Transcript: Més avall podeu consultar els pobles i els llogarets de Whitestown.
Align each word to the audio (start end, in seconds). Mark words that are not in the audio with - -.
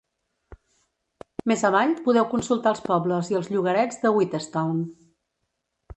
Més 1.51 1.65
avall 1.69 1.93
podeu 2.07 2.27
consultar 2.33 2.73
els 2.77 2.83
pobles 2.89 3.31
i 3.35 3.37
els 3.41 3.53
llogarets 3.57 4.03
de 4.07 4.17
Whitestown. 4.17 4.85